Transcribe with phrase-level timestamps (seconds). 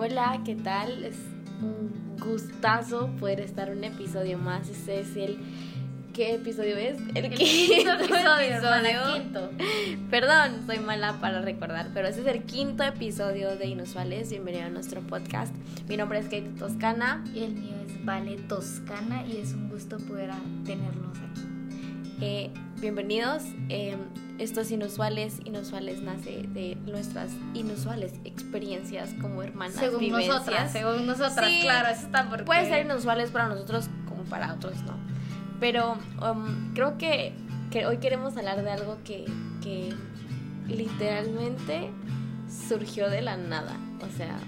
[0.00, 1.04] Hola, ¿qué tal?
[1.04, 1.16] Es
[1.60, 4.68] un gustazo poder estar un episodio más.
[4.68, 5.40] Este es el.
[6.14, 6.98] ¿Qué episodio es?
[7.16, 8.58] El, quinto episodio.
[8.58, 9.14] episodio.
[9.14, 9.50] quinto.
[10.08, 14.30] Perdón, soy mala para recordar, pero este es el quinto episodio de Inusuales.
[14.30, 15.52] Bienvenido a nuestro podcast.
[15.88, 17.24] Mi nombre es Kate Toscana.
[17.34, 20.30] Y el mío es Vale Toscana y es un gusto poder
[20.64, 21.42] tenerlos aquí.
[22.20, 23.42] Eh, bienvenidos.
[23.68, 23.96] Eh,
[24.38, 29.74] estos inusuales, inusuales nace de nuestras inusuales experiencias como hermanas.
[29.74, 30.34] Según vivencias.
[30.34, 32.44] nosotras, según nosotras, Sí, claro, eso está porque...
[32.44, 34.94] Puede ser inusuales para nosotros como para otros no.
[35.58, 37.32] Pero um, creo que,
[37.70, 39.24] que hoy queremos hablar de algo que,
[39.60, 39.92] que
[40.68, 41.90] literalmente
[42.68, 43.76] surgió de la nada.
[44.00, 44.38] O sea,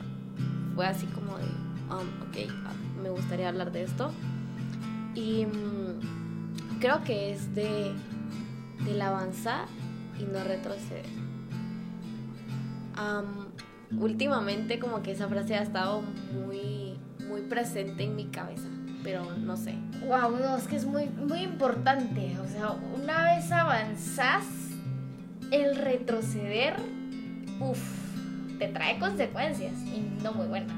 [0.77, 4.13] fue así como de, um, ok, me gustaría hablar de esto.
[5.17, 7.93] Y mm, creo que es de
[8.85, 9.67] del avanzar
[10.21, 11.07] y no retroceder.
[12.95, 13.49] Am,
[13.99, 18.69] últimamente como que esa frase ha estado muy, muy presente en mi cabeza,
[19.03, 19.75] pero no sé.
[20.07, 22.37] Wow, no, es que es muy, muy importante.
[22.39, 24.45] O sea, una vez avanzás,
[25.51, 26.77] el retroceder,
[27.59, 27.81] uff,
[28.59, 30.77] te trae consecuencias y no muy buenas.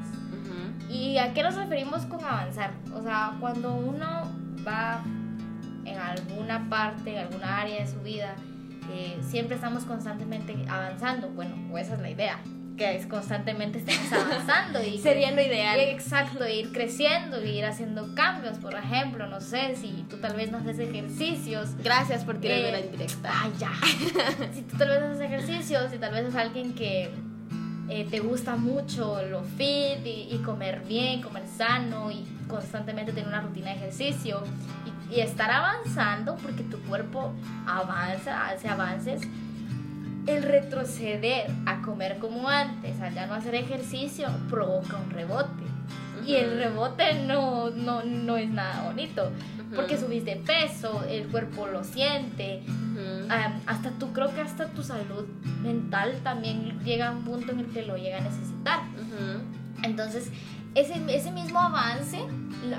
[0.89, 2.73] ¿Y a qué nos referimos con avanzar?
[2.95, 4.31] O sea, cuando uno
[4.67, 5.03] va
[5.87, 8.35] en alguna parte, en alguna área de su vida,
[9.23, 11.29] siempre estamos constantemente avanzando.
[11.31, 12.39] Bueno, o esa es la idea,
[12.77, 14.83] que es constantemente estemos avanzando.
[14.83, 15.79] y Sería lo ideal.
[15.81, 18.59] Exacto, ir creciendo, ir haciendo cambios.
[18.59, 22.73] Por ejemplo, no sé, si tú tal vez no haces ejercicios, Gracias por tirarme Eh,
[22.73, 23.31] la indirecta.
[23.33, 23.73] Ay, ya.
[24.53, 27.11] si tú tal vez haces ejercicio, si tal vez es alguien que
[27.89, 33.29] eh, te gusta mucho lo fit y, y comer bien, comer sano y constantemente tener
[33.29, 34.43] una rutina de ejercicio
[34.87, 37.33] y, y estar avanzando porque tu cuerpo
[37.67, 39.23] avanza, hace avances.
[40.27, 45.65] El retroceder a comer como antes, al ya no hacer ejercicio, provoca un rebote.
[46.25, 49.25] Y el rebote no, no, no es nada bonito.
[49.25, 49.75] Ujú.
[49.75, 52.63] Porque subiste peso, el cuerpo lo siente.
[53.29, 55.27] Am, hasta tú creo que hasta tu salud
[55.63, 58.81] mental también llega a un punto en el que lo llega a necesitar.
[59.83, 60.31] Entonces,
[60.75, 62.21] ese, ese mismo avance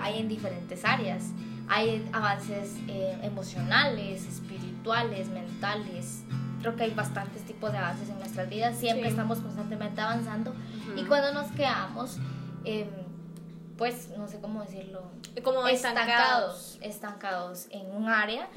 [0.02, 1.32] hay en diferentes áreas.
[1.70, 6.24] Hay avances eh, emocionales, espirituales, mentales.
[6.62, 8.78] Creo que hay bastantes tipos de avances en nuestras vidas.
[8.78, 9.10] Siempre Sí.
[9.12, 10.52] estamos constantemente avanzando.
[10.52, 11.00] Ujú.
[11.00, 12.18] Y cuando nos quedamos,
[12.66, 12.88] em,
[13.78, 15.04] pues no sé cómo decirlo,
[15.44, 15.68] como estancados.
[15.68, 18.48] estancados, estancados en un área.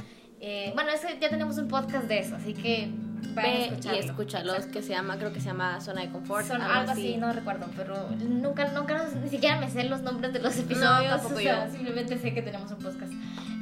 [0.41, 2.91] Eh, bueno, es que ya tenemos un podcast de eso, así que
[3.34, 6.47] Ve y escúchalos, que se llama, creo que se llama Zona de Confort.
[6.47, 10.41] Son algo así, no recuerdo, pero nunca, nunca, ni siquiera me sé los nombres de
[10.41, 11.10] los episodios.
[11.10, 11.72] tampoco o sea, yo.
[11.72, 13.12] simplemente sé que tenemos un podcast.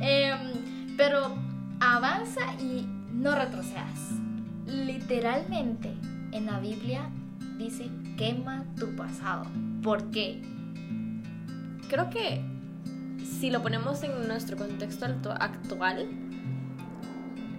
[0.01, 1.35] Em, pero
[1.81, 4.13] avanza y no retrocedas.
[4.67, 5.93] Literalmente
[6.33, 7.09] en la Biblia
[7.59, 9.45] dice quema tu pasado.
[9.83, 10.43] ¿Por qué?
[11.89, 12.43] Creo que
[13.25, 16.09] si lo ponemos en nuestro contexto actu- actual,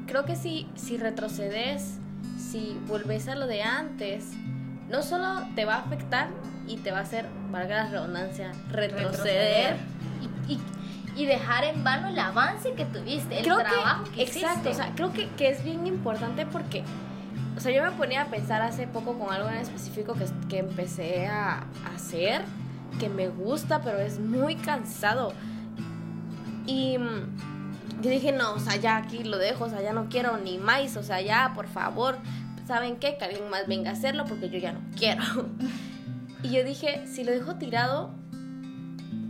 [0.08, 1.98] creo que si, si retrocedes,
[2.38, 4.32] si volves a lo de antes,
[4.90, 6.30] no solo te va a afectar
[6.68, 9.78] y te va a hacer, valga la redundancia, retroceder.
[10.48, 10.60] y, y-
[11.18, 14.70] y dejar en vano el avance que tuviste, el creo trabajo que, exacto, hiciste.
[14.70, 16.84] o sea, creo que, que es bien importante porque,
[17.56, 20.58] o sea, yo me ponía a pensar hace poco con algo en específico que, que
[20.60, 21.64] empecé a
[21.96, 22.42] hacer,
[23.00, 25.32] que me gusta, pero es muy cansado.
[26.66, 27.55] Y mm,
[28.02, 30.58] yo dije, no, o sea, ya aquí lo dejo, o sea, ya no quiero ni
[30.58, 32.18] más, o sea, ya, por favor,
[32.68, 33.18] ¿saben qué?
[33.18, 35.24] Que alguien más venga a hacerlo porque yo ya no quiero.
[36.44, 38.12] y yo dije, si lo dejo tirado,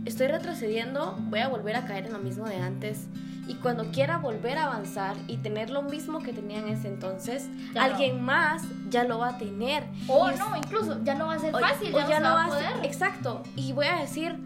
[0.04, 3.06] estoy retrocediendo, voy a volver a caer en lo mismo de antes.
[3.48, 7.48] Y cuando quiera volver a avanzar y tener lo mismo que tenía en ese entonces,
[7.74, 9.84] Ya alguien más ya lo va a tener.
[10.08, 12.44] o es- no, incluso ya no va a ser o- fácil, o ya, no, va
[12.46, 12.86] a ser- poder.
[12.86, 13.42] Exacto.
[13.54, 14.36] Y voy a decir,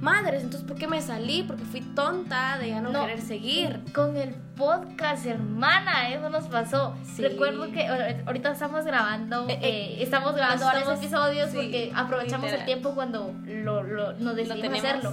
[0.00, 1.42] madres, entonces ¿por qué me salí?
[1.42, 3.02] Porque fui tonta de ya no, No.
[3.02, 3.80] querer seguir.
[3.94, 6.94] Con el podcast, hermana, eso nos pasó.
[7.04, 7.22] Sí.
[7.22, 11.92] Recuerdo que ahor- ahorita estamos grabando, Eh, eh, eh, estamos grabando varios episodios sí, porque
[11.94, 12.60] aprovechamos literal.
[12.60, 15.12] el tiempo cuando lo, lo- nos decidimos hacerlo.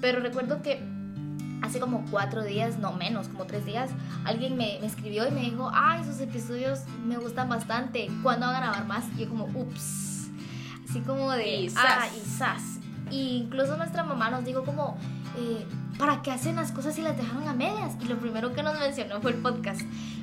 [0.00, 0.80] Pero recuerdo que
[1.62, 3.90] hace como cuatro días, no menos, como tres días,
[4.24, 8.54] alguien me, me escribió y me dijo, ay, esos episodios me gustan bastante, ¿cuándo van
[8.56, 9.04] a grabar más?
[9.16, 10.28] Y yo como, ups,
[10.88, 12.77] así como de, Y ah, y zas.
[13.10, 14.96] Y incluso nuestra mamá nos dijo como,
[15.36, 15.66] eh,
[15.98, 17.94] ¿para qué hacen las cosas si las dejaron a medias?
[18.00, 19.82] Y lo primero que nos mencionó fue el podcast.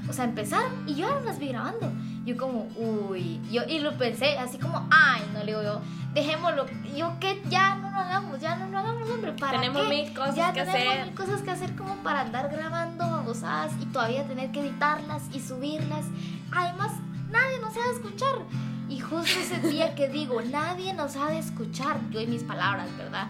[0.09, 1.91] O sea, empezaron y yo ahora las vi grabando.
[2.25, 5.81] Yo como, uy, yo, y lo pensé así como, ay, no le digo yo,
[6.13, 6.65] dejémoslo.
[6.95, 9.89] Yo que ya no lo hagamos, ya no lo hagamos, hombre, ¿para Tenemos qué?
[9.89, 11.05] mil cosas ya que tenemos hacer.
[11.05, 15.39] mil cosas que hacer como para andar grabando babosadas y todavía tener que editarlas y
[15.39, 16.05] subirlas.
[16.51, 16.91] Además,
[17.29, 18.35] nadie nos va a escuchar.
[18.89, 22.95] Y justo ese día que digo, nadie nos ha de escuchar, yo y mis palabras,
[22.97, 23.27] ¿verdad?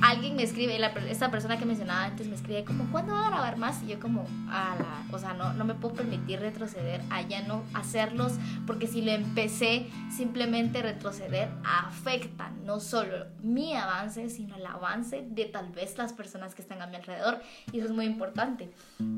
[0.00, 0.78] alguien me escribe,
[1.08, 3.82] esta persona que mencionaba antes me escribe como, ¿cuándo va a grabar más?
[3.82, 4.76] Y yo como, a
[5.10, 8.32] o sea, no, no me puedo permitir retroceder, allá no hacerlos,
[8.66, 15.44] porque si lo empecé, simplemente retroceder afecta no solo mi avance, sino el avance de
[15.46, 17.40] tal vez las personas que están a mi alrededor.
[17.72, 18.70] Y eso es muy importante,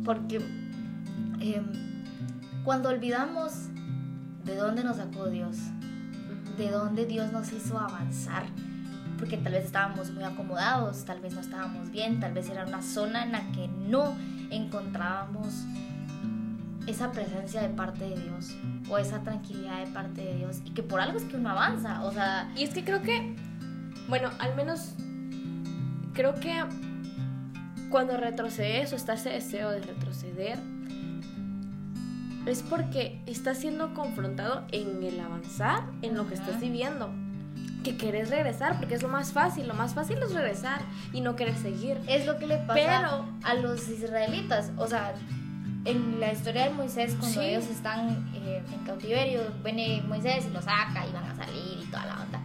[0.04, 0.36] porque
[1.40, 3.70] em, cuando olvidamos
[4.46, 5.56] de dónde nos sacó Dios,
[6.56, 8.44] de dónde Dios nos hizo avanzar,
[9.18, 12.80] porque tal vez estábamos muy acomodados, tal vez no estábamos bien, tal vez era una
[12.80, 14.14] zona en la que no
[14.50, 15.64] encontrábamos
[16.86, 18.56] esa presencia de parte de Dios
[18.88, 22.02] o esa tranquilidad de parte de Dios y que por algo es que uno avanza,
[22.04, 22.50] o sea...
[22.56, 23.34] Y es que creo que,
[24.08, 24.94] bueno, al menos
[26.12, 26.62] creo que
[27.90, 30.58] cuando retrocedes o está ese deseo de retroceder,
[32.46, 37.10] es porque estás siendo confrontado en el avanzar, en lo que estás viviendo.
[37.82, 40.80] Que querés regresar, porque es lo más fácil, lo más fácil es regresar
[41.12, 41.98] y no querer seguir.
[42.08, 45.14] Es lo que le pasa a los israelitas, o sea,
[45.84, 50.64] en la historia de Moisés, cuando ellos están eh, en cautiverio, viene Moisés y los
[50.64, 52.40] saca y van a salir y toda la onda.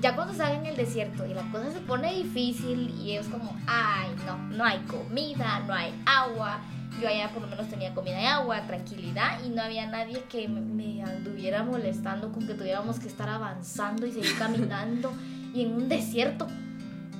[0.00, 3.56] Ya cuando salen en el desierto y la cosa se pone difícil y ellos como,
[3.66, 6.60] ay, no, no hay comida, no hay agua,
[7.00, 10.48] yo allá por lo menos tenía comida y agua, tranquilidad y no había nadie que
[10.48, 15.12] me anduviera molestando con que tuviéramos que estar avanzando y seguir caminando
[15.52, 16.46] y en un desierto.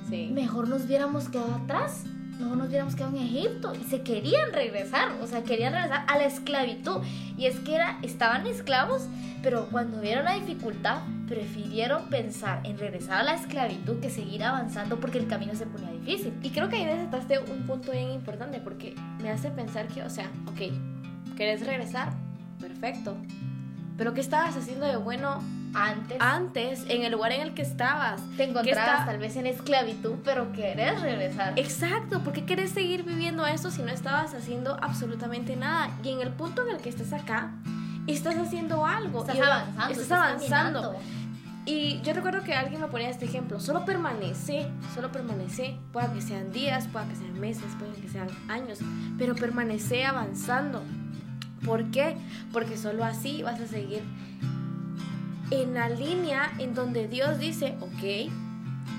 [0.09, 0.29] Sí.
[0.31, 2.03] Mejor nos hubiéramos quedado atrás,
[2.39, 6.17] mejor nos hubiéramos quedado en Egipto y se querían regresar, o sea, querían regresar a
[6.17, 7.01] la esclavitud.
[7.37, 9.07] Y es que era, estaban esclavos,
[9.41, 14.99] pero cuando vieron la dificultad, prefirieron pensar en regresar a la esclavitud que seguir avanzando
[14.99, 16.33] porque el camino se ponía difícil.
[16.41, 20.09] Y creo que ahí desataste un punto bien importante porque me hace pensar que, o
[20.09, 22.13] sea, ok, ¿querés regresar?
[22.59, 23.17] Perfecto.
[23.97, 25.41] Pero ¿qué estabas haciendo de bueno
[25.73, 26.17] antes?
[26.19, 28.21] Antes, en el lugar en el que estabas.
[28.35, 31.53] Te encontrabas tal vez en esclavitud, pero querés regresar.
[31.57, 35.91] Exacto, ¿por qué querés seguir viviendo eso si no estabas haciendo absolutamente nada?
[36.03, 37.53] Y en el punto en el que estás acá,
[38.07, 39.21] estás haciendo algo.
[39.21, 40.01] Estás avanzando.
[40.01, 40.95] Estás, avanzando.
[41.65, 46.21] Y yo recuerdo que alguien me ponía este ejemplo, solo permanece, solo permanece, pueda que
[46.21, 48.79] sean días, pueda que sean meses, pueda que sean años,
[49.17, 50.83] pero permanece avanzando.
[51.65, 52.17] ¿Por qué?
[52.53, 54.03] Porque solo así vas a seguir
[55.49, 58.31] en la línea en donde Dios dice, ok,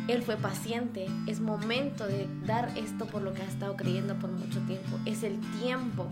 [0.08, 4.30] Él fue paciente, es momento de dar esto por lo que ha estado creyendo por
[4.30, 6.08] mucho tiempo, es el tiempo.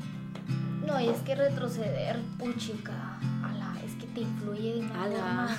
[0.86, 5.56] No, y es que retroceder, puchica, ala, es que te influye de una forma,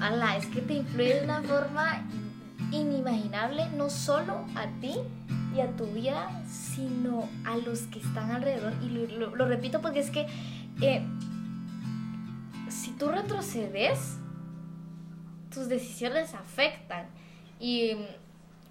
[0.00, 2.02] ala, es que te influye de una forma
[2.72, 4.94] inimaginable, no solo a ti
[5.54, 8.72] y a tu vida, sino a los que están alrededor.
[8.82, 10.26] Y lo, repito porque es que
[10.80, 11.06] eh,
[12.68, 14.18] si tú retrocedes,
[15.52, 17.06] tus decisiones afectan.
[17.60, 17.92] Y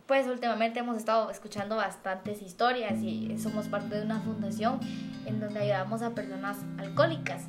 [0.07, 4.79] pues últimamente hemos estado escuchando bastantes historias y somos parte de una fundación
[5.25, 7.43] en donde ayudamos a personas alcohólicas.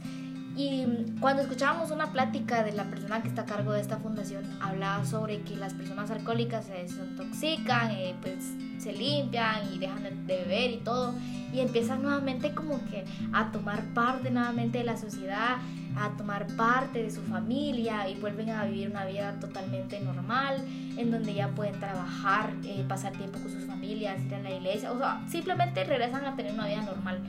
[0.56, 0.86] Y
[1.18, 5.04] cuando escuchábamos una plática de la persona que está a cargo de esta fundación, hablaba
[5.04, 10.70] sobre que las personas alcohólicas se desintoxican, eh, pues se limpian y dejan de beber
[10.70, 11.14] y todo,
[11.52, 15.56] y empiezan nuevamente como que a tomar parte nuevamente de la sociedad,
[15.96, 20.64] a tomar parte de su familia y vuelven a vivir una vida totalmente normal,
[20.96, 24.92] en donde ya pueden trabajar, eh, pasar tiempo con sus familias, ir a la iglesia,
[24.92, 27.22] o sea, simplemente regresan a tener una vida normal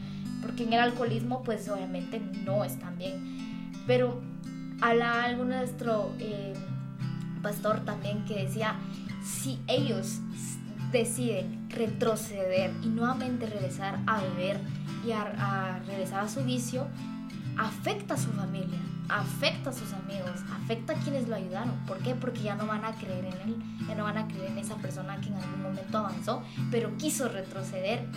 [0.46, 3.74] porque en el alcoholismo pues obviamente no están bien.
[3.88, 4.22] Pero
[4.80, 6.54] habla algo nuestro eh,
[7.42, 8.76] pastor también que decía,
[9.24, 10.20] si ellos
[10.92, 14.60] deciden retroceder y nuevamente regresar a beber
[15.06, 16.88] y a, regresar a su vicio,
[17.58, 21.74] afecta a su familia, afecta a sus amigos, afecta a quienes lo ayudaron.
[21.88, 22.14] ¿Por qué?
[22.14, 23.56] Porque ya no van a creer en él,
[23.88, 27.30] ya no van a creer en esa persona que en algún momento avanzó, pero quiso
[27.30, 28.08] retroceder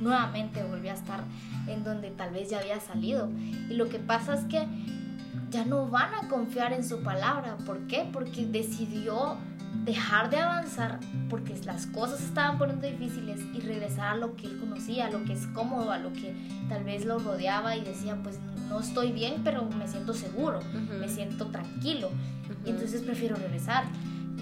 [0.00, 1.24] nuevamente volvió a estar
[1.66, 3.28] en donde tal vez ya había salido.
[3.68, 4.66] Y lo que pasa es que
[5.50, 7.56] ya no van a confiar en su palabra.
[7.66, 8.08] ¿Por qué?
[8.12, 9.36] Porque decidió
[9.84, 14.58] dejar de avanzar porque las cosas estaban poniendo difíciles y regresar a lo que él
[14.58, 16.34] conocía, a lo que es cómodo, a lo que
[16.68, 18.38] tal vez lo rodeaba y decía, pues
[18.68, 20.60] no estoy bien, pero me siento seguro,
[20.98, 22.10] me siento tranquilo.
[22.64, 23.84] Y entonces prefiero regresar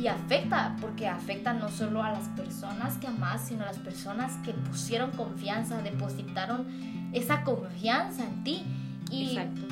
[0.01, 4.33] y afecta, porque afecta no solo a las personas que amas, sino a las personas
[4.45, 6.67] que pusieron confianza, depositaron
[7.13, 8.65] esa confianza en ti.
[9.11, 9.63] Y Exacto.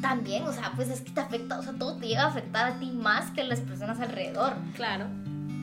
[0.00, 2.72] también, o sea, pues es que te afecta, o sea, todo te llega a afectar
[2.72, 4.54] a ti más que a las personas alrededor.
[4.74, 5.06] Claro.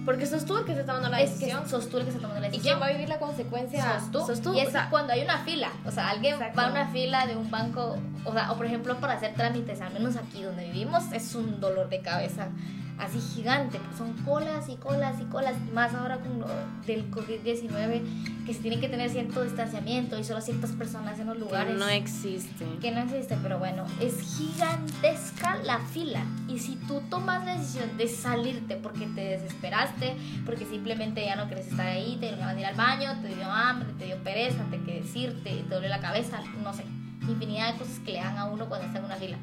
[0.05, 1.63] Porque sos tú el que está tomando la es decisión.
[1.63, 2.77] que sos tú el que está tomando la ¿Y decisión.
[2.77, 4.01] quién va a vivir la consecuencia?
[4.11, 4.53] sos tú.
[4.53, 5.69] Y es o sea, cuando hay una fila.
[5.85, 6.57] O sea, alguien Exacto.
[6.59, 7.95] va a una fila de un banco.
[8.25, 11.61] O sea, o por ejemplo, para hacer trámites, al menos aquí donde vivimos, es un
[11.61, 12.49] dolor de cabeza
[12.97, 13.79] así gigante.
[13.79, 15.55] Pues son colas y colas y colas.
[15.67, 16.47] Y más ahora con lo
[16.85, 21.35] del COVID-19, que se tiene que tener cierto distanciamiento y solo ciertas personas en los
[21.35, 21.77] que lugares.
[21.77, 22.65] no existe.
[22.81, 26.23] que no existe, pero bueno, es gigantesca la fila.
[26.47, 31.47] Y si tú tomas la decisión de salirte porque te desesperaste, porque simplemente ya no
[31.47, 34.17] quieres estar ahí, te dio ganas de ir al baño, te dio hambre, te dio
[34.23, 36.83] pereza, te que decirte, te duele la cabeza, no sé,
[37.21, 39.37] infinidad de cosas que le dan a uno cuando está en una fila.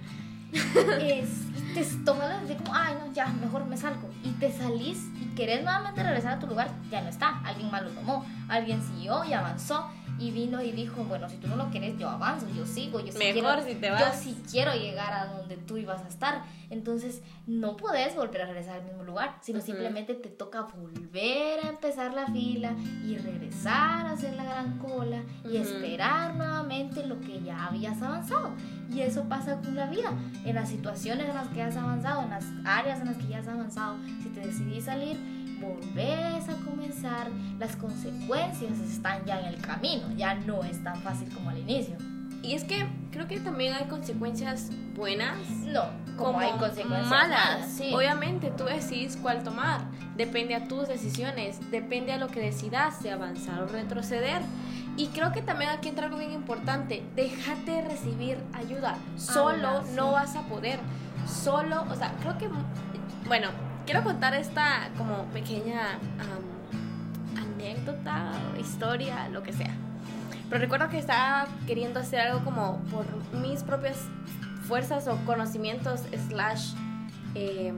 [1.00, 1.28] es,
[1.75, 4.09] te tomas la decisión como, ay, no, ya, mejor me salgo.
[4.25, 7.40] Y te salís y querés nuevamente regresar a tu lugar, ya no está.
[7.45, 9.88] Alguien más lo tomó, alguien siguió y avanzó
[10.19, 13.11] y vino y dijo, bueno, si tú no lo quieres, yo avanzo, yo sigo, yo
[13.11, 14.21] sí Mejor quiero, si te yo vas.
[14.21, 16.42] sí quiero llegar a donde tú ibas a estar.
[16.69, 19.66] Entonces, no puedes volver a regresar al mismo lugar, sino Ujú.
[19.69, 22.73] simplemente te toca volver a empezar la fila
[23.07, 25.62] y regresar a hacer la gran cola y Ujú.
[25.62, 28.50] esperar nuevamente lo que ya habías avanzado.
[28.92, 30.11] Y eso pasa con la vida,
[30.44, 33.38] en las situaciones en las que has avanzado, en las áreas en las que ya
[33.38, 33.97] has avanzado.
[34.23, 35.16] Si te decidís salir,
[35.61, 37.28] volvés a comenzar,
[37.59, 41.97] las consecuencias están ya en el camino, ya no es tan fácil como al inicio.
[42.42, 45.85] Y es que creo que también hay consecuencias buenas No,
[46.16, 47.68] como, hay consecuencias malas.
[47.70, 47.92] sí.
[47.94, 49.82] Obviamente tú decides cuál tomar.
[50.16, 54.40] Depende a tus decisiones, depende a lo que decidas de avanzar o retroceder.
[54.97, 57.02] Y creo que también aquí entra algo bien importante.
[57.16, 58.97] Déjate de recibir ayuda.
[59.16, 59.92] Solo Ah, sí.
[59.97, 60.78] no vas a poder.
[61.26, 62.49] Solo, o sea, creo que,
[63.26, 63.49] bueno,
[63.87, 65.99] quiero contar esta como pequeña
[67.37, 69.75] anécdota, historia, lo que sea.
[70.49, 73.06] Pero recuerdo que estaba queriendo hacer algo como por
[73.40, 73.99] mis propias
[74.66, 76.73] fuerzas o conocimientos slash
[77.35, 77.76] em,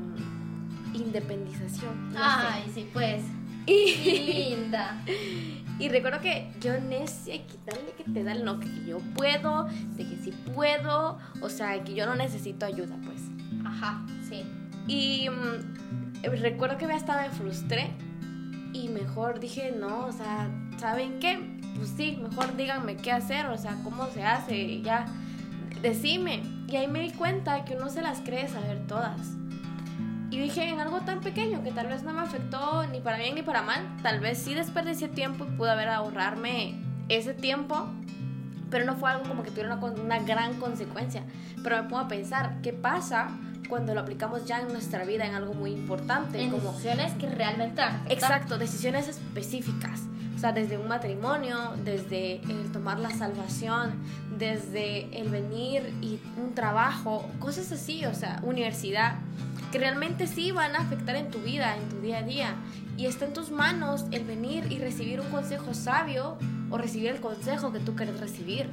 [0.95, 2.13] independización.
[2.13, 2.25] no sé.
[2.51, 3.23] Ay, sí, pues.
[3.67, 4.97] Y, Linda.
[5.79, 10.07] y recuerdo que yo necia quitarle que te da el no, que yo puedo, de
[10.07, 13.21] que sí puedo, o sea, que yo no necesito ayuda, pues.
[13.65, 14.45] Ajá, sí.
[14.87, 17.91] Y mm, recuerdo que hasta me frustré
[18.73, 21.61] y mejor dije, no, o sea, ¿saben qué?
[21.77, 25.07] Pues sí, mejor díganme qué hacer, o sea, cómo se hace, ya,
[25.81, 26.43] decime.
[26.69, 29.21] Y ahí me di cuenta que uno se las cree saber todas.
[30.33, 33.35] Y dije, en algo tan pequeño que tal vez no me afectó ni para bien
[33.35, 37.87] ni para mal, tal vez sí desperdicié tiempo y pude haber ahorrarme ese tiempo,
[38.71, 41.25] pero no fue algo como que tuviera una, una gran consecuencia.
[41.63, 43.29] Pero me pongo a pensar, ¿qué pasa
[43.69, 46.41] cuando lo aplicamos ya en nuestra vida en algo muy importante?
[46.41, 47.83] En como, decisiones que realmente.
[48.09, 50.01] Exacto, decisiones específicas.
[50.35, 53.93] O sea, desde un matrimonio, desde el tomar la salvación,
[54.39, 59.17] desde el venir y un trabajo, cosas así, o sea, universidad,
[59.73, 62.55] que realmente sí van a afectar en tu vida, en tu día a día.
[62.99, 66.37] Y está en tus manos el venir y recibir un consejo sabio
[66.71, 68.69] o recibir el consejo que tú quieres recibir.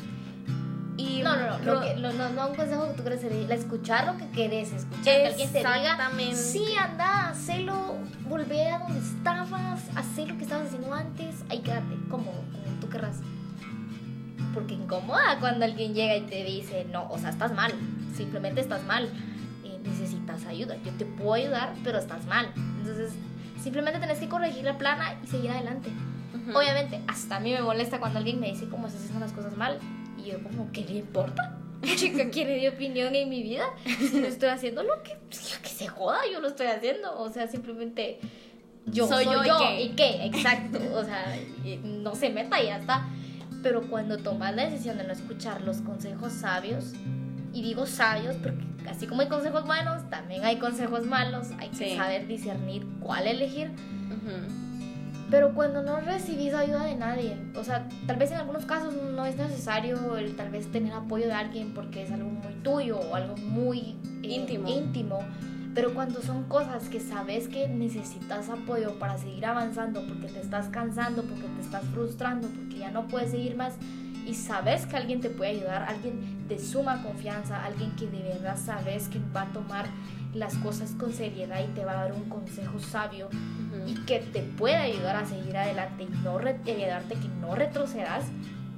[0.98, 3.24] Y No, no, no, lo Ro- que- lo- no, no un consejo que tú quieres
[3.24, 6.36] recibir, escuchar lo que querés, escuchar que alguien te diga, Exactamente.
[6.36, 7.96] sí, anda, hacelo,
[8.28, 12.90] volver a donde estabas, hacer lo que estabas haciendo antes, ahí quédate, como, como tú
[12.90, 13.22] querrás.
[14.54, 17.72] Porque incomoda cuando alguien llega y te dice, no, o sea, estás mal,
[18.16, 19.06] simplemente estás mal,
[19.64, 20.19] eh, necesitas
[20.50, 22.52] ayuda, yo te puedo ayudar, pero estás mal.
[22.80, 23.14] Entonces,
[23.62, 25.90] simplemente tenés que corregir la plana y seguir adelante.
[26.34, 26.58] Ujú.
[26.58, 29.56] Obviamente, hasta a mí me molesta cuando alguien me dice cómo estás haciendo las cosas
[29.58, 29.80] mal.
[30.18, 31.58] Y yo como, ¿qué le importa?
[31.96, 33.64] Chica, ¿quién le dio opinión en mi vida?
[34.00, 37.18] Si no estoy haciendo lo que, que se joda, yo lo estoy haciendo.
[37.20, 38.20] O sea, simplemente
[38.86, 39.58] yo Soy soy, yo, ¿y yo.
[39.60, 39.82] qué?
[39.84, 40.26] ¿Y qué?
[40.26, 40.80] Exacto.
[40.96, 43.08] O sea, y no se meta y ya está.
[43.64, 46.94] Pero cuando tomas la decisión de no escuchar los consejos sabios,
[47.54, 51.48] y digo sabios porque así como hay consejos buenos, también hay consejos malos.
[51.60, 51.96] Hay que Sí.
[51.98, 53.70] saber discernir cuál elegir.
[53.70, 54.54] Ujú.
[55.30, 59.26] Pero cuando no recibís ayuda de nadie, o sea, tal vez en algunos casos no
[59.28, 63.14] es necesario el tal vez tener apoyo de alguien porque es algo muy tuyo o
[63.16, 64.68] algo muy eh, Íntimo.
[64.68, 65.20] íntimo.
[65.76, 70.68] Pero cuando son cosas que sabes que necesitas apoyo para seguir avanzando, porque te estás
[70.70, 73.76] cansando, porque te estás frustrando, porque ya no puedes seguir más,
[74.30, 78.58] y sabes que alguien te puede ayudar, alguien de suma confianza, alguien que de verdad
[78.58, 79.86] sabes que va a tomar
[80.36, 83.30] las cosas con seriedad y te va a dar un consejo sabio,
[83.88, 88.26] y que te puede ayudar a seguir adelante y no y ayudarte que no retrocedas,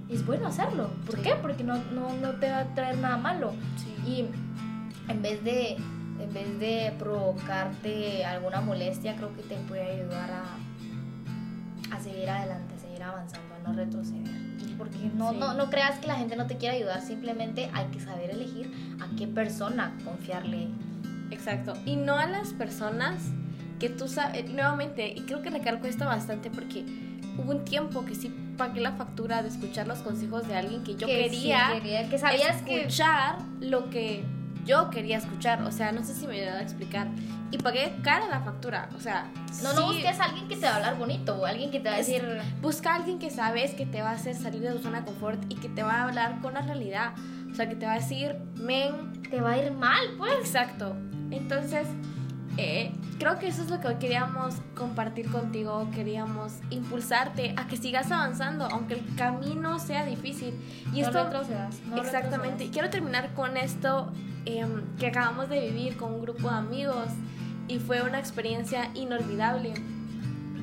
[0.10, 0.90] es bueno hacerlo.
[1.06, 1.22] ¿Por Sí.
[1.24, 1.36] qué?
[1.42, 3.54] Porque no, no, no te va a traer nada malo.
[3.78, 3.94] Sí.
[4.10, 10.30] Y en vez de, en vez de provocarte alguna molestia, creo que te puede ayudar
[10.32, 14.42] a, a seguir adelante, a seguir avanzando, no retroceder.
[14.78, 15.38] Porque no, Sí.
[15.38, 18.72] no, no creas que la gente no te quiere ayudar, simplemente hay que saber elegir
[19.00, 20.70] a qué persona confiarle.
[21.30, 21.74] Exacto.
[21.86, 23.22] Y no a las personas
[23.80, 26.86] que tú sabes, nuevamente, y creo que recalco esto bastante porque
[27.38, 30.96] hubo un tiempo que sí pagué la factura de escuchar los consejos de alguien que
[30.96, 34.24] yo Que sí quería, quería, que sabías que escuchar lo que
[34.66, 35.62] yo quería escuchar.
[35.64, 37.08] O sea, no sé si me voy a explicar.
[37.52, 38.90] Y pagué cara la factura.
[38.96, 39.30] O sea,
[39.62, 41.80] no, no sí, busques a alguien que te va a hablar bonito o alguien que
[41.80, 42.24] te va a decir
[42.62, 45.06] Busca a alguien que sabes que te va a hacer salir de tu zona de
[45.06, 47.14] confort y que te va a hablar con la realidad.
[47.52, 50.34] O sea, que te va a decir, men, te va a ir mal, pues.
[50.40, 50.96] Exacto.
[51.30, 51.88] Entonces,
[52.58, 55.90] eh, creo que eso es lo que hoy queríamos compartir contigo.
[55.94, 60.54] Queríamos impulsarte a que sigas avanzando, aunque el camino sea difícil.
[60.94, 62.40] Y no esto, retrocedas, no exactamente.
[62.40, 62.72] retrocedas.
[62.72, 64.12] Quiero terminar con esto
[64.46, 67.08] em, que acabamos de vivir con un grupo de amigos
[67.68, 69.74] y fue una experiencia inolvidable.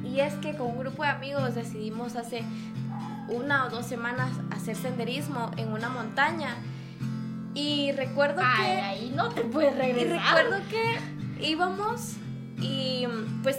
[0.05, 2.43] Y es que con un grupo de amigos decidimos hace
[3.29, 6.57] una o dos semanas hacer senderismo en una montaña.
[7.55, 8.81] Y recuerdo Ay, que...
[8.81, 10.37] ahí no te puedes Y regresar.
[10.45, 12.15] recuerdo que íbamos
[12.61, 13.07] y
[13.43, 13.59] pues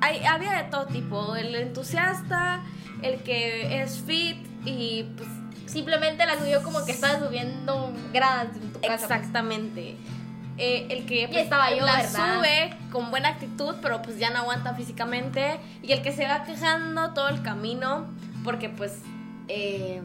[0.00, 2.62] hay- había de todo tipo, el entusiasta,
[3.02, 5.28] el que es fit y pues
[5.64, 9.06] Simplemente la subió como que estaba subiendo gradas en tu casa.
[9.08, 9.96] pues.
[10.58, 12.38] Eh, el que pues, estaba yo, la ¿verdad?
[12.38, 15.58] sube con buena actitud, pero pues ya no aguanta físicamente.
[15.82, 18.06] Y el que se va quejando todo el camino,
[18.44, 19.00] porque pues,
[19.48, 20.02] eh,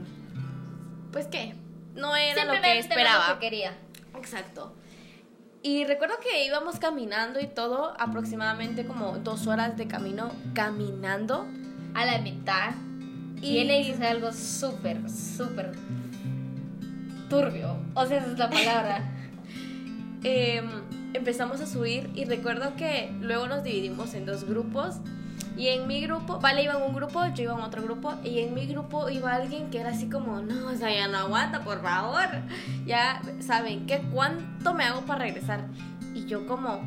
[1.12, 1.56] pues qué,
[1.96, 3.30] no era lo que esperaba.
[3.30, 3.74] Lo que quería.
[4.16, 4.74] Exacto.
[5.63, 11.46] Y recuerdo que íbamos caminando y todo, aproximadamente como dos horas de camino caminando.
[11.94, 12.72] A la mitad.
[13.42, 15.74] Y- Viene y sucede algo súper, súper
[17.30, 17.75] turbio.
[17.94, 19.13] O sea, esa es la palabra.
[20.24, 20.68] Em,
[21.14, 24.96] empezamos a subir y recuerdo que luego nos dividimos en dos grupos.
[25.56, 28.14] Y en mi grupo, Vale iba en un grupo, yo iba en otro grupo.
[28.24, 31.18] Y en mi grupo iba alguien que era así como, no, o sea, ya no
[31.18, 32.28] aguanta, por favor.
[32.86, 34.02] Ya saben, ¿qué?
[34.14, 35.66] ¿Cuánto me hago para regresar?
[36.14, 36.82] Y yo como,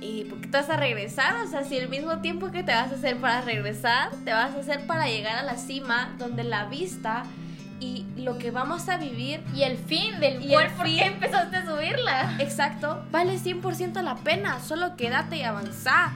[0.00, 1.36] ¿y por qué te vas a regresar?
[1.44, 4.54] O sea, si el mismo tiempo que te vas a hacer para regresar, te vas
[4.54, 7.24] a hacer para llegar a la cima, donde la vista
[7.80, 10.96] y lo que vamos a vivir y el fin del Y cual, el ¿por fin.
[10.98, 12.36] qué empezaste a subirla?
[12.40, 16.12] Exacto, vale 100% la pena, solo quédate y avanzá.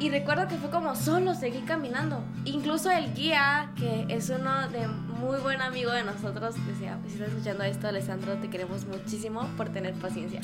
[0.00, 2.22] Y recuerdo que fue como solo seguí caminando.
[2.44, 7.28] Incluso el guía, que es uno de muy buen amigo de nosotros, decía, si estás
[7.28, 10.40] escuchando esto, Alessandro, te queremos muchísimo por tener paciencia.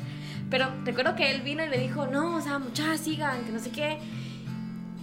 [0.51, 3.59] Pero recuerdo que él vino y le dijo, no, o sea, muchachas, sigan, que no
[3.59, 3.99] sé qué.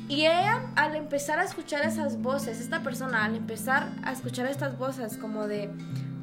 [0.07, 4.77] Y ella, al empezar a escuchar esas voces, esta persona, al empezar a escuchar estas
[4.77, 5.69] voces como de,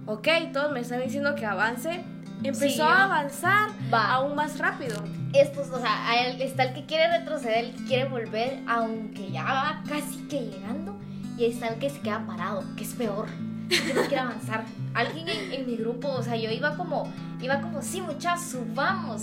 [0.07, 2.03] ok, todos me están diciendo que avance,
[2.43, 2.85] empezó Siguió.
[2.87, 4.13] a avanzar Va.
[4.15, 4.97] aún más rápido.
[5.35, 9.83] Estos, o sea, está el que quiere retroceder, el que quiere volver, aunque ya va
[9.87, 10.97] casi que llegando.
[11.37, 13.27] Y está el que se queda parado, que es peor.
[13.69, 14.65] Que no quiere avanzar.
[14.95, 19.23] Alguien en, en mi grupo, o sea, yo iba como, iba como, sí, muchachos, subamos.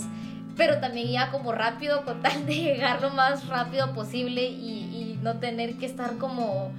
[0.56, 5.18] Pero también iba como rápido con tal de llegar lo más rápido posible y, y
[5.22, 6.72] no tener que estar como.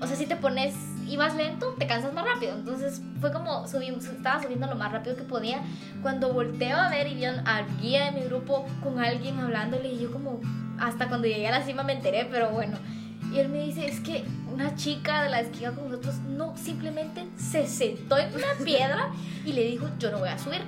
[0.00, 0.74] O sea, si te pones,
[1.08, 2.54] ibas lento, te cansas más rápido.
[2.54, 5.60] Entonces fue como, subí, estaba subiendo lo más rápido que podía.
[6.02, 10.00] Cuando volteo a ver y vi al guía de mi grupo con alguien hablándole, y
[10.00, 10.40] yo como,
[10.78, 12.78] hasta cuando llegué a la cima me enteré, pero bueno.
[13.32, 16.56] Y él me dice, es que una chica de las que iba con nosotros, no,
[16.56, 19.10] simplemente se sentó en una piedra
[19.44, 20.62] y le dijo, yo no voy a subir.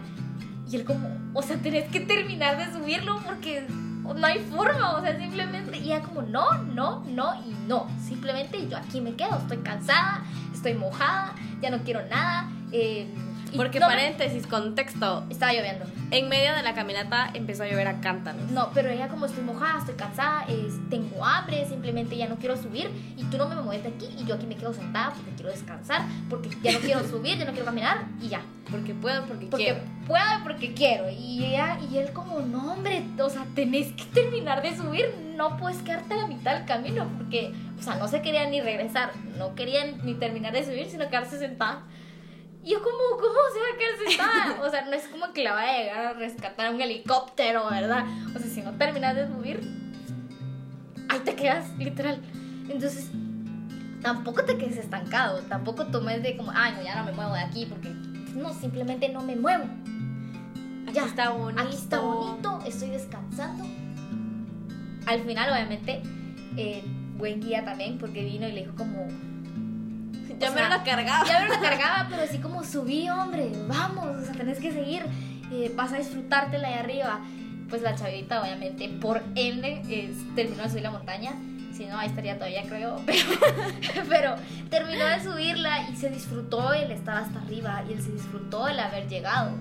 [0.70, 5.00] Y él como, o sea, tenés que terminar de subirlo porque no hay forma, o
[5.00, 9.36] sea, simplemente, y ella como, no, no, no y no, simplemente yo aquí me quedo,
[9.38, 12.48] estoy cansada, estoy mojada, ya no quiero nada.
[12.72, 13.08] eh,
[13.56, 15.84] Porque no paréntesis, contexto, Estaba lloviendo.
[16.10, 18.50] en medio de la caminata empezó a llover a cántanos.
[18.50, 22.56] No, pero ella como estoy mojada, estoy cansada, es- tengo hambre, simplemente ya no quiero
[22.56, 25.30] subir y tú no me mueves de aquí y yo aquí me quedo sentada porque
[25.36, 28.40] quiero descansar, porque ya no quiero subir, ya no quiero caminar y ya.
[28.70, 29.80] Porque puedo, porque, Porque quiero.
[30.06, 31.10] puedo porque quiero.
[31.10, 35.56] Y ella y él como, no hombre, o sea, tenés que terminar de subir, no
[35.56, 39.10] puedes quedarte a la mitad del camino porque, o sea, no se querían ni regresar,
[39.38, 41.82] no querían ni terminar de subir, sino quedarse sentada.
[42.62, 44.66] Y yo como, ¿cómo se va a quedar sentada?
[44.66, 48.04] O sea, no es como que la va a llegar a rescatar un helicóptero, ¿verdad?
[48.34, 49.60] O sea, si no terminas de subir,
[51.08, 52.20] ahí te quedas, literal.
[52.68, 53.10] Entonces,
[54.02, 57.40] tampoco te quedes estancado, tampoco tomes de como, ay, no, ya no me muevo de
[57.40, 57.88] aquí porque,
[58.34, 59.64] no, simplemente no me muevo.
[60.84, 61.62] Aquí Ya, está bonito.
[61.62, 63.64] Aquí está bonito, estoy descansando.
[65.06, 66.02] Al final, obviamente,
[66.58, 66.84] eh,
[67.16, 69.08] buen guía también, porque vino y le dijo como,
[70.40, 71.26] Ya me la cargaba.
[71.26, 75.02] ya me lo cargaba, pero así como subí, hombre, vamos, o sea, tenés que seguir,
[75.52, 77.20] eh, vas a disfrutártela ahí arriba.
[77.68, 81.32] Pues la chavita, obviamente, por ende, eh, terminó de subir la montaña.
[81.72, 83.00] Si no, ahí estaría todavía, creo.
[83.06, 84.34] Pero, pero
[84.68, 88.78] terminó de subirla y se disfrutó el estar hasta arriba y él se disfrutó el
[88.78, 89.52] haber llegado.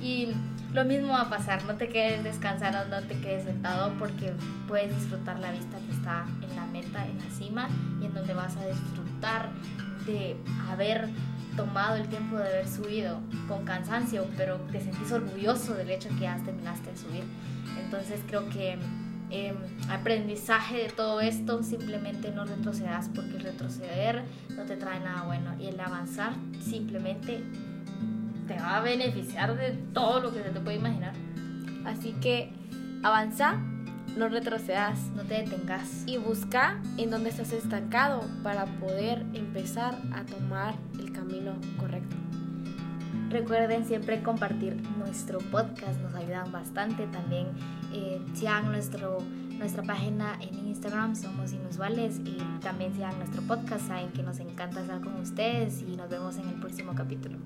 [0.00, 0.28] Y
[0.74, 1.64] lo mismo va a pasar.
[1.64, 4.34] No te quedes descansando, no te quedes sentado porque
[4.68, 7.68] puedes disfrutar la vista que está en la meta, en la cima
[8.00, 9.48] y en donde vas a disfrutar
[10.06, 10.36] de
[10.70, 11.08] haber
[11.56, 16.22] tomado el tiempo de haber subido con cansancio, pero te sentís orgulloso del hecho que
[16.22, 17.24] ya terminaste de subir.
[17.84, 18.78] Entonces creo que
[19.30, 19.54] eh,
[19.88, 24.22] aprendizaje de todo esto, simplemente no retrocedas porque retroceder
[24.56, 27.42] no te trae nada bueno y el avanzar simplemente
[28.46, 31.14] te va a beneficiar de todo lo que se te puede imaginar.
[31.84, 32.52] Así que
[33.02, 33.60] avanza,
[34.16, 34.98] no retrocedas.
[35.16, 36.04] No te detengas.
[36.06, 42.16] Y busca en dónde estás estancado para poder empezar a tomar el camino correcto.
[43.30, 47.06] Recuerden siempre compartir nuestro podcast, nos ayudan bastante.
[47.08, 47.48] También
[47.92, 49.18] eh, sigan nuestro,
[49.58, 52.20] nuestra página en Instagram, somos inusuales.
[52.24, 56.36] Y también sigan nuestro podcast, saben que nos encanta estar con ustedes y nos vemos
[56.36, 57.38] en el próximo capítulo.